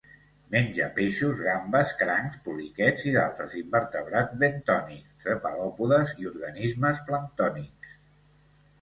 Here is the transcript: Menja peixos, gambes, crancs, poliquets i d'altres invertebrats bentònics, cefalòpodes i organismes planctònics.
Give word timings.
Menja 0.53 0.85
peixos, 0.95 1.35
gambes, 1.47 1.91
crancs, 1.99 2.39
poliquets 2.47 3.05
i 3.11 3.15
d'altres 3.17 3.55
invertebrats 3.61 4.41
bentònics, 4.47 5.15
cefalòpodes 5.29 6.19
i 6.25 6.31
organismes 6.35 7.07
planctònics. 7.13 7.99